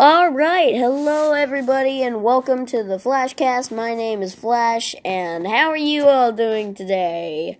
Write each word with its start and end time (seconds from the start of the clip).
All 0.00 0.28
right, 0.28 0.76
hello 0.76 1.32
everybody, 1.32 2.04
and 2.04 2.22
welcome 2.22 2.66
to 2.66 2.84
the 2.84 2.98
Flashcast. 2.98 3.74
My 3.74 3.96
name 3.96 4.22
is 4.22 4.32
Flash, 4.32 4.94
and 5.04 5.44
how 5.44 5.70
are 5.70 5.76
you 5.76 6.06
all 6.06 6.30
doing 6.30 6.72
today? 6.72 7.58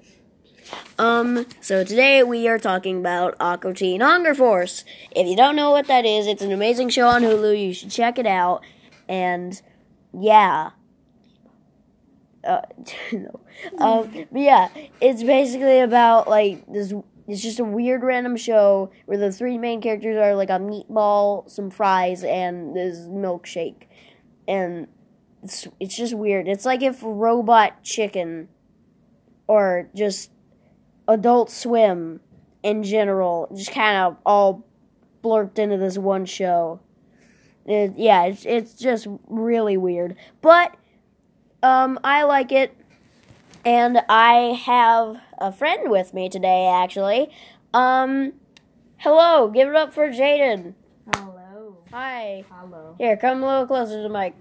Um, 1.00 1.46
so 1.60 1.82
today 1.82 2.22
we 2.22 2.46
are 2.46 2.60
talking 2.60 2.98
about 2.98 3.34
Aqua 3.40 3.74
Teen 3.74 4.02
Hunger 4.02 4.36
Force. 4.36 4.84
If 5.10 5.26
you 5.26 5.34
don't 5.34 5.56
know 5.56 5.72
what 5.72 5.88
that 5.88 6.04
is, 6.04 6.28
it's 6.28 6.40
an 6.40 6.52
amazing 6.52 6.90
show 6.90 7.08
on 7.08 7.22
Hulu. 7.22 7.60
You 7.60 7.74
should 7.74 7.90
check 7.90 8.20
it 8.20 8.26
out. 8.26 8.62
And 9.08 9.60
yeah, 10.12 10.70
uh, 12.44 12.60
no, 13.12 13.40
um, 13.78 14.26
yeah, 14.32 14.68
it's 15.00 15.24
basically 15.24 15.80
about 15.80 16.28
like 16.28 16.64
this. 16.72 16.94
It's 17.28 17.42
just 17.42 17.60
a 17.60 17.64
weird 17.64 18.02
random 18.02 18.38
show 18.38 18.90
where 19.04 19.18
the 19.18 19.30
three 19.30 19.58
main 19.58 19.82
characters 19.82 20.16
are 20.16 20.34
like 20.34 20.48
a 20.48 20.58
meatball, 20.58 21.48
some 21.48 21.70
fries, 21.70 22.24
and 22.24 22.74
this 22.74 23.00
milkshake, 23.00 23.82
and 24.48 24.88
it's 25.42 25.68
it's 25.78 25.94
just 25.94 26.14
weird. 26.14 26.48
It's 26.48 26.64
like 26.64 26.82
if 26.82 27.00
Robot 27.02 27.82
Chicken, 27.82 28.48
or 29.46 29.90
just 29.94 30.30
Adult 31.06 31.50
Swim 31.50 32.20
in 32.62 32.82
general, 32.82 33.48
just 33.54 33.72
kind 33.72 33.98
of 33.98 34.16
all 34.24 34.64
blurped 35.22 35.58
into 35.58 35.76
this 35.76 35.98
one 35.98 36.24
show. 36.24 36.80
It, 37.66 37.92
yeah, 37.98 38.24
it's 38.24 38.46
it's 38.46 38.72
just 38.72 39.06
really 39.28 39.76
weird, 39.76 40.16
but 40.40 40.74
um, 41.62 41.98
I 42.02 42.22
like 42.22 42.52
it, 42.52 42.74
and 43.64 44.02
I 44.08 44.58
have 44.64 45.20
a 45.38 45.52
friend 45.52 45.90
with 45.90 46.14
me 46.14 46.28
today. 46.28 46.66
Actually, 46.66 47.30
um, 47.74 48.34
hello, 48.98 49.48
give 49.48 49.68
it 49.68 49.76
up 49.76 49.92
for 49.92 50.08
Jayden. 50.08 50.74
Hello. 51.14 51.78
Hi. 51.90 52.44
Hello. 52.50 52.94
Here, 52.98 53.16
come 53.16 53.42
a 53.42 53.46
little 53.46 53.66
closer 53.66 53.96
to 53.96 54.02
the 54.02 54.08
mic. 54.08 54.34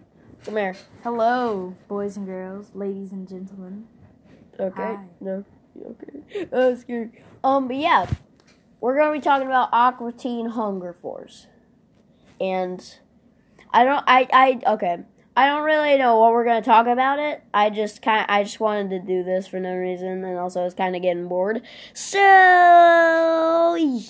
Come 0.43 0.55
here. 0.55 0.75
Hello, 1.03 1.75
boys 1.87 2.17
and 2.17 2.25
girls, 2.25 2.71
ladies 2.73 3.11
and 3.11 3.27
gentlemen. 3.27 3.87
Okay. 4.59 4.81
Hi. 4.81 5.05
No. 5.19 5.43
Okay. 5.79 6.47
Oh, 6.51 6.75
scary. 6.75 7.11
Um, 7.43 7.67
but 7.67 7.77
yeah, 7.77 8.05
we're 8.81 8.97
gonna 8.97 9.13
be 9.13 9.19
talking 9.19 9.47
about 9.47 9.69
Aqua 9.71 10.11
Teen 10.11 10.49
Hunger 10.49 10.93
Force, 10.93 11.47
and 12.39 12.83
I 13.71 13.83
don't. 13.83 14.03
I. 14.07 14.27
I. 14.31 14.73
Okay. 14.73 14.99
I 15.37 15.45
don't 15.45 15.63
really 15.63 15.95
know 15.99 16.17
what 16.19 16.31
we're 16.31 16.45
gonna 16.45 16.63
talk 16.63 16.87
about 16.87 17.19
it. 17.19 17.43
I 17.53 17.69
just 17.69 18.01
kind. 18.01 18.25
I 18.27 18.41
just 18.43 18.59
wanted 18.59 18.89
to 18.89 18.99
do 18.99 19.23
this 19.23 19.45
for 19.45 19.59
no 19.59 19.75
reason, 19.75 20.25
and 20.25 20.37
also 20.39 20.61
I 20.61 20.63
was 20.63 20.73
kind 20.73 20.95
of 20.95 21.03
getting 21.03 21.27
bored. 21.27 21.61
So 21.93 22.17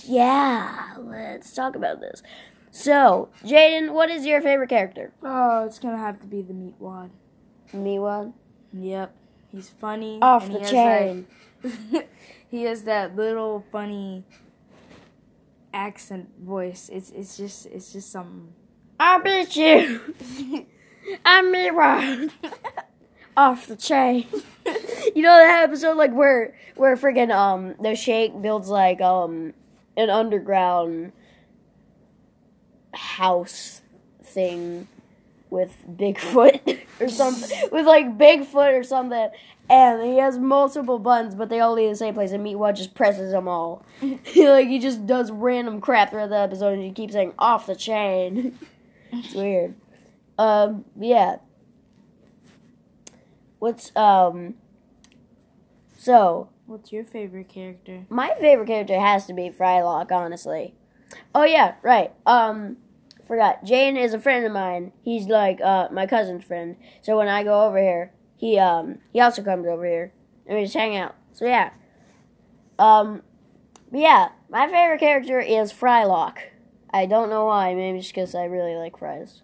yeah, 0.05 0.93
let's 0.97 1.51
talk 1.53 1.75
about 1.75 1.99
this. 1.99 2.23
So, 2.71 3.27
Jayden, 3.43 3.91
what 3.91 4.09
is 4.09 4.25
your 4.25 4.41
favorite 4.41 4.69
character? 4.69 5.11
Oh, 5.21 5.65
it's 5.65 5.79
gonna 5.79 5.97
have 5.97 6.21
to 6.21 6.27
be 6.27 6.41
the 6.41 6.53
Meatwad. 6.53 7.09
Me 7.73 7.99
one. 7.99 8.33
Yep. 8.71 9.13
He's 9.51 9.69
funny. 9.69 10.19
Off 10.21 10.45
and 10.45 10.55
the 10.55 10.59
he 10.59 10.65
chain. 10.65 11.27
that- 11.91 12.07
he 12.49 12.63
has 12.63 12.83
that 12.83 13.17
little 13.17 13.65
funny 13.69 14.23
accent 15.73 16.29
voice. 16.41 16.89
It's 16.89 17.09
it's 17.09 17.35
just 17.35 17.65
it's 17.65 17.91
just 17.91 18.11
something. 18.13 18.53
I 18.97 19.19
beat 19.19 19.57
you. 19.57 20.65
I'm 21.25 21.51
me 21.51 21.71
one. 21.71 22.31
Off 23.37 23.67
the 23.67 23.75
chain. 23.75 24.27
you 25.15 25.21
know 25.21 25.35
that 25.35 25.63
episode 25.63 25.95
like 25.97 26.11
where 26.11 26.55
where 26.75 26.95
friggin' 26.95 27.31
um 27.31 27.75
the 27.81 27.95
shake 27.95 28.41
builds 28.41 28.67
like 28.67 28.99
um 28.99 29.53
an 29.95 30.09
underground 30.09 31.11
house 32.93 33.81
thing 34.23 34.87
with 35.49 35.75
Bigfoot 35.89 36.79
or 36.99 37.09
something 37.09 37.69
with 37.71 37.85
like 37.85 38.17
Bigfoot 38.17 38.77
or 38.77 38.83
something 38.83 39.29
and 39.69 40.03
he 40.03 40.17
has 40.17 40.37
multiple 40.37 40.99
buttons 40.99 41.35
but 41.35 41.49
they 41.49 41.59
all 41.59 41.73
lead 41.73 41.85
to 41.85 41.89
the 41.89 41.95
same 41.95 42.13
place 42.13 42.31
and 42.31 42.45
Meatwad 42.45 42.75
just 42.75 42.95
presses 42.95 43.31
them 43.31 43.47
all. 43.47 43.85
like 44.01 44.67
he 44.67 44.79
just 44.79 45.05
does 45.05 45.31
random 45.31 45.79
crap 45.79 46.09
throughout 46.09 46.29
the 46.29 46.37
episode 46.37 46.73
and 46.73 46.83
he 46.83 46.91
keeps 46.91 47.13
saying 47.13 47.33
off 47.37 47.67
the 47.67 47.75
chain. 47.75 48.57
it's 49.11 49.33
weird. 49.33 49.75
Um 50.37 50.85
yeah. 50.99 51.37
What's 53.59 53.95
um 53.95 54.55
so 55.97 56.49
What's 56.65 56.91
your 56.91 57.05
favorite 57.05 57.49
character? 57.49 58.05
my 58.09 58.35
favorite 58.39 58.67
character 58.67 58.99
has 58.99 59.25
to 59.27 59.33
be 59.33 59.49
Frylock, 59.49 60.11
honestly. 60.11 60.75
Oh 61.33 61.43
yeah, 61.45 61.75
right. 61.81 62.11
Um, 62.25 62.77
forgot. 63.25 63.63
Jane 63.63 63.95
is 63.95 64.13
a 64.13 64.19
friend 64.19 64.45
of 64.45 64.51
mine. 64.51 64.91
He's 65.03 65.27
like 65.27 65.61
uh 65.61 65.87
my 65.91 66.05
cousin's 66.05 66.43
friend. 66.43 66.75
So 67.01 67.17
when 67.17 67.29
I 67.29 67.43
go 67.43 67.63
over 67.63 67.79
here, 67.79 68.11
he 68.35 68.59
um 68.59 68.99
he 69.13 69.21
also 69.21 69.41
comes 69.43 69.65
over 69.65 69.85
here 69.85 70.13
and 70.45 70.57
we 70.57 70.63
just 70.63 70.75
hang 70.75 70.95
out. 70.97 71.15
So 71.31 71.45
yeah. 71.45 71.71
Um, 72.79 73.23
yeah, 73.91 74.29
my 74.49 74.67
favorite 74.67 74.99
character 74.99 75.39
is 75.39 75.73
Frylock. 75.73 76.37
I 76.91 77.05
don't 77.05 77.29
know 77.29 77.45
why. 77.45 77.73
Maybe 77.73 77.99
just 77.99 78.13
because 78.13 78.35
I 78.35 78.43
really 78.43 78.75
like 78.75 78.97
fries. 78.97 79.41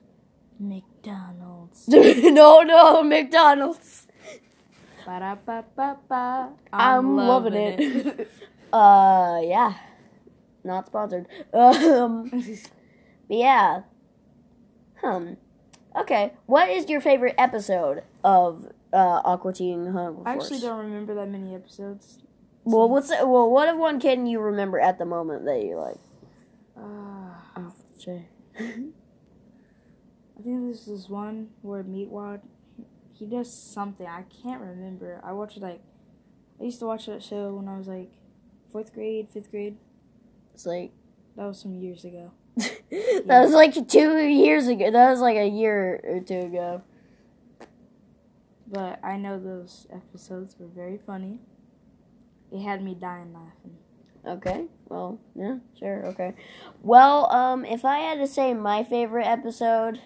McDonald's. 0.70 1.88
no, 1.88 2.62
no, 2.62 3.04
McDonald's. 3.04 4.08
Ba-da-ba-ba-ba. 5.06 6.50
I'm, 6.72 7.18
loving, 7.18 7.54
it. 7.54 8.32
uh, 8.74 9.42
yeah. 9.44 9.74
Not 10.64 10.88
sponsored. 10.88 11.28
Um, 11.54 12.30
but 13.28 13.38
yeah. 13.38 13.82
Hmm. 15.02 15.34
Okay. 15.96 16.34
What 16.46 16.70
is 16.70 16.90
your 16.90 17.02
favorite 17.02 17.36
episode 17.38 18.04
of 18.24 18.72
uh, 18.94 19.22
Aqua 19.26 19.54
Teen 19.54 19.88
Hunger 19.88 20.14
Force? 20.14 20.28
I 20.28 20.34
actually 20.34 20.60
don't 20.62 20.80
remember 20.80 21.14
that 21.16 21.30
many 21.30 21.54
episodes. 21.54 22.20
Well, 22.64 22.88
what's 22.88 23.10
the, 23.10 23.28
well? 23.28 23.50
What 23.50 23.68
of 23.68 23.78
one 23.78 24.00
can 24.00 24.26
you 24.26 24.40
remember 24.40 24.80
at 24.80 24.98
the 24.98 25.06
moment 25.06 25.44
that 25.46 25.62
you 25.62 25.76
like? 25.78 26.00
Uh, 26.78 27.62
Off 27.62 27.76
the 27.94 28.00
chain. 28.00 28.94
I 30.38 30.42
think 30.42 30.72
this 30.72 30.88
is 30.88 31.10
one 31.10 31.50
where 31.62 31.84
Meatwad 31.84 32.42
he 33.14 33.26
does 33.26 33.54
something 33.54 34.06
I 34.08 34.24
can't 34.42 34.62
remember. 34.62 35.22
I 35.24 35.32
watched 35.32 35.58
like 35.60 35.82
I 36.60 36.64
used 36.64 36.80
to 36.80 36.86
watch 36.86 37.06
that 37.06 37.24
show 37.24 37.54
when 37.54 37.68
I 37.68 37.78
was 37.78 37.88
like 37.88 38.12
fourth 38.72 38.94
grade, 38.94 39.30
fifth 39.32 39.52
grade. 39.52 39.78
It's 40.54 40.66
like 40.66 40.92
That 41.36 41.46
was 41.46 41.60
some 41.60 41.76
years 41.76 42.04
ago. 42.06 42.32
that 42.58 43.26
was 43.28 43.54
like 43.54 43.88
two 43.88 44.18
years 44.28 44.68
ago. 44.68 44.92
That 44.92 45.10
was 45.10 45.20
like 45.20 45.38
a 45.38 45.48
year 45.48 46.02
or 46.04 46.20
two 46.20 46.40
ago. 46.40 46.84
But 48.68 49.00
I 49.04 49.18
know 49.18 49.40
those 49.40 49.88
episodes 49.92 50.56
were 50.60 50.68
very 50.68 50.98
funny. 50.98 51.40
It 52.52 52.62
had 52.62 52.84
me 52.84 52.96
dying 52.96 53.34
laughing. 53.34 53.78
Okay. 54.26 54.66
Well, 54.88 55.20
yeah, 55.36 55.58
sure. 55.78 56.06
Okay. 56.08 56.34
Well, 56.82 57.32
um, 57.32 57.66
if 57.66 57.84
I 57.84 58.00
had 58.00 58.20
to 58.20 58.28
say 58.28 58.54
my 58.54 58.84
favorite 58.84 59.26
episode, 59.28 60.00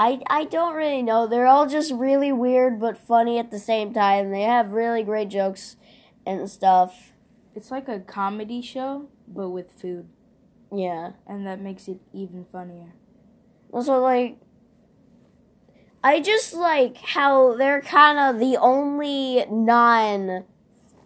I 0.00 0.22
I 0.28 0.44
don't 0.44 0.74
really 0.74 1.02
know. 1.02 1.26
They're 1.26 1.46
all 1.46 1.66
just 1.66 1.92
really 1.92 2.32
weird 2.32 2.80
but 2.80 2.96
funny 2.96 3.38
at 3.38 3.50
the 3.50 3.58
same 3.58 3.92
time. 3.92 4.30
They 4.30 4.42
have 4.42 4.72
really 4.72 5.02
great 5.02 5.28
jokes 5.28 5.76
and 6.24 6.48
stuff. 6.48 7.12
It's 7.54 7.70
like 7.70 7.86
a 7.86 8.00
comedy 8.00 8.62
show, 8.62 9.10
but 9.28 9.50
with 9.50 9.72
food, 9.72 10.08
Yeah. 10.72 11.12
and 11.26 11.46
that 11.46 11.60
makes 11.60 11.86
it 11.86 12.00
even 12.14 12.46
funnier. 12.50 12.94
Also, 13.72 13.98
like, 13.98 14.38
I 16.02 16.20
just 16.20 16.54
like 16.54 16.96
how 16.96 17.54
they're 17.56 17.82
kind 17.82 18.18
of 18.18 18.40
the 18.40 18.56
only 18.56 19.44
non 19.50 20.44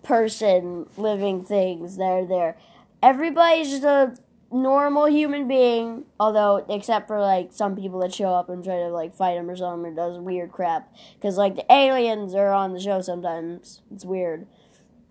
person 0.05 0.87
living 0.97 1.43
things 1.45 1.97
that 1.97 2.05
are 2.05 2.27
there. 2.27 2.57
Everybody's 3.03 3.71
just 3.71 3.83
a 3.85 4.15
normal 4.55 5.07
human 5.07 5.49
being, 5.49 6.05
although, 6.19 6.65
except 6.69 7.09
for 7.09 7.21
like 7.21 7.53
some 7.53 7.75
people 7.77 7.99
that 8.01 8.15
show 8.15 8.33
up 8.33 8.49
and 8.49 8.65
try 8.65 8.77
to 8.77 8.89
like 8.89 9.15
fight 9.15 9.37
him 9.37 9.51
or 9.51 9.57
something 9.57 9.93
or 9.93 9.95
does 9.95 10.19
weird 10.19 10.53
crap. 10.53 10.95
Because, 11.17 11.37
like, 11.37 11.57
the 11.57 11.71
aliens 11.71 12.35
are 12.35 12.53
on 12.53 12.73
the 12.73 12.81
show 12.81 13.01
sometimes. 13.01 13.83
It's 13.93 14.05
weird. 14.05 14.47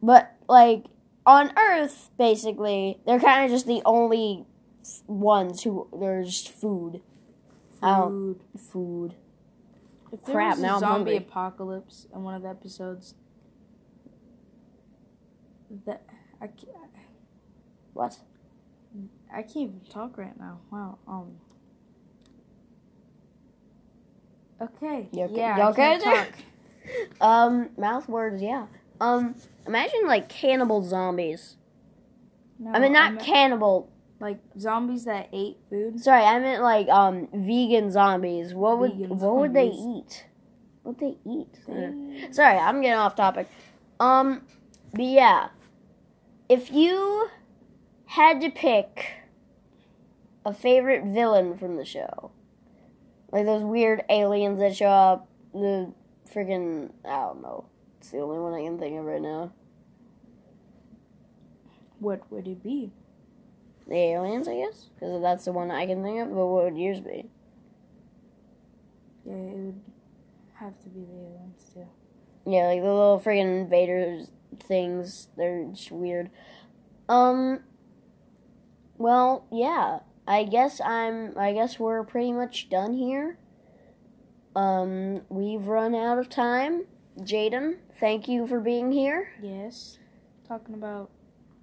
But, 0.01 0.33
like, 0.47 0.85
on 1.25 1.51
Earth, 1.57 2.09
basically, 2.17 2.99
they're 3.05 3.19
kind 3.19 3.45
of 3.45 3.51
just 3.51 3.67
the 3.67 3.81
only 3.85 4.45
ones 5.07 5.63
who, 5.63 5.87
they're 5.97 6.23
just 6.23 6.49
food. 6.49 7.01
Food. 7.81 8.39
Food. 8.57 9.15
If 10.11 10.23
there 10.25 10.35
Crap, 10.35 10.51
was 10.51 10.59
a 10.59 10.61
now 10.61 10.73
I'm 10.75 10.79
zombie 10.79 11.11
hungry. 11.11 11.17
apocalypse 11.17 12.07
in 12.13 12.23
one 12.23 12.35
of 12.35 12.43
the 12.43 12.49
episodes, 12.49 13.15
that 15.85 16.03
I 16.39 16.47
can't, 16.47 16.91
What? 17.93 18.19
I 19.33 19.41
can't 19.41 19.57
even 19.57 19.81
talk 19.89 20.17
right 20.17 20.37
now. 20.39 20.59
Wow. 20.71 20.97
Um. 21.07 21.35
Okay. 24.61 25.07
You 25.11 25.23
okay- 25.25 25.35
Yeah. 25.37 25.57
I 25.57 25.69
okay 25.69 25.99
can't 25.99 26.03
talk. 26.03 26.27
Um, 27.21 27.69
mouth 27.77 28.09
words, 28.09 28.41
yeah. 28.41 28.65
Um, 28.99 29.35
imagine 29.65 30.01
like 30.05 30.27
cannibal 30.27 30.83
zombies. 30.83 31.55
No, 32.59 32.71
I 32.73 32.79
mean, 32.79 32.91
not 32.91 33.11
I'm- 33.13 33.17
cannibal, 33.19 33.89
Like 34.19 34.39
zombies 34.59 35.05
that 35.05 35.29
ate 35.31 35.57
food. 35.69 35.99
Sorry, 36.01 36.23
I 36.23 36.39
meant 36.39 36.61
like 36.61 36.89
um 36.89 37.29
vegan 37.33 37.89
zombies. 37.89 38.53
What 38.53 38.79
would 38.79 38.91
Vegan 38.95 39.17
what 39.17 39.35
would 39.37 39.53
they 39.53 39.67
eat? 39.69 40.25
What 40.83 40.97
they 40.99 41.15
eat? 41.25 41.59
They- 41.67 42.27
Sorry, 42.31 42.57
I'm 42.57 42.81
getting 42.81 42.97
off 42.99 43.15
topic. 43.15 43.47
Um, 44.01 44.41
but 44.93 45.05
yeah, 45.05 45.49
if 46.49 46.69
you 46.71 47.29
had 48.13 48.41
to 48.41 48.49
pick 48.51 49.11
a 50.45 50.53
favorite 50.53 51.03
villain 51.03 51.57
from 51.57 51.77
the 51.77 51.85
show, 51.85 52.29
like 53.31 53.45
those 53.45 53.63
weird 53.63 54.03
aliens 54.07 54.59
that 54.59 54.75
show 54.75 54.85
up, 54.85 55.27
the 55.51 55.91
freaking 56.31 56.91
I 57.03 57.15
don't 57.21 57.41
know. 57.41 57.65
It's 57.97 58.11
the 58.11 58.19
only 58.19 58.37
one 58.37 58.53
I 58.53 58.63
can 58.63 58.77
think 58.77 58.99
of 58.99 59.05
right 59.05 59.21
now. 59.21 59.51
What 61.97 62.31
would 62.31 62.47
it 62.47 62.61
be? 62.61 62.91
The 63.87 63.95
aliens, 63.95 64.47
I 64.47 64.57
guess, 64.57 64.89
because 64.93 65.19
that's 65.19 65.45
the 65.45 65.51
one 65.51 65.71
I 65.71 65.87
can 65.87 66.03
think 66.03 66.21
of. 66.21 66.29
But 66.29 66.45
what 66.45 66.65
would 66.65 66.77
yours 66.77 66.99
be? 66.99 67.31
Yeah, 69.25 69.33
it 69.33 69.55
would 69.55 69.81
have 70.59 70.79
to 70.83 70.89
be 70.89 70.99
the 70.99 71.17
aliens 71.17 71.71
too. 71.73 71.87
Yeah, 72.45 72.67
like 72.67 72.81
the 72.81 72.93
little 72.93 73.19
friggin' 73.19 73.61
invaders 73.61 74.29
things. 74.59 75.29
They're 75.35 75.65
just 75.73 75.91
weird. 75.91 76.29
Um. 77.09 77.61
Well, 79.03 79.45
yeah. 79.51 79.99
I 80.25 80.45
guess 80.45 80.79
I'm. 80.79 81.37
I 81.37 81.51
guess 81.51 81.77
we're 81.77 82.05
pretty 82.05 82.31
much 82.31 82.69
done 82.69 82.93
here. 82.93 83.37
Um, 84.55 85.23
we've 85.27 85.67
run 85.67 85.93
out 85.93 86.19
of 86.19 86.29
time. 86.29 86.85
Jayden, 87.19 87.79
thank 87.99 88.29
you 88.29 88.47
for 88.47 88.61
being 88.61 88.93
here. 88.93 89.33
Yes. 89.41 89.97
Talking 90.47 90.73
about, 90.73 91.09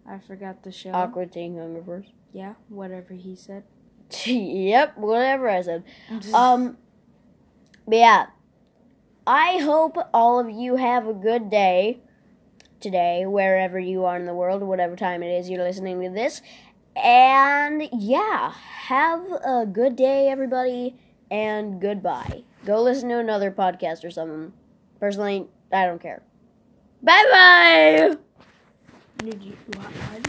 I 0.06 0.18
forgot 0.18 0.64
the 0.64 0.70
show. 0.70 0.90
Awkward 0.90 1.32
Teen 1.32 1.56
Hunger 1.56 1.82
Force. 1.82 2.08
Yeah, 2.34 2.56
whatever 2.68 3.14
he 3.14 3.34
said. 3.34 3.64
yep, 4.26 4.98
whatever 4.98 5.48
I 5.48 5.62
said. 5.62 5.84
Um, 6.34 6.76
but 7.88 7.96
yeah, 7.96 8.26
I 9.26 9.60
hope 9.62 9.96
all 10.12 10.40
of 10.40 10.50
you 10.50 10.76
have 10.76 11.08
a 11.08 11.14
good 11.14 11.48
day 11.48 12.00
today, 12.80 13.24
wherever 13.26 13.78
you 13.78 14.04
are 14.04 14.16
in 14.16 14.26
the 14.26 14.34
world, 14.34 14.62
whatever 14.62 14.96
time 14.96 15.22
it 15.22 15.28
is 15.28 15.48
you're 15.48 15.62
listening 15.62 16.02
to 16.02 16.10
this. 16.10 16.42
And 17.02 17.88
yeah, 17.92 18.52
have 18.52 19.22
a 19.44 19.66
good 19.66 19.96
day, 19.96 20.28
everybody, 20.28 20.96
and 21.30 21.80
goodbye. 21.80 22.42
Go 22.64 22.82
listen 22.82 23.08
to 23.08 23.18
another 23.18 23.50
podcast 23.50 24.04
or 24.04 24.10
something. 24.10 24.52
Personally, 24.98 25.48
I 25.72 25.86
don't 25.86 26.00
care. 26.00 26.22
Bye 27.02 28.16
bye! 29.18 30.20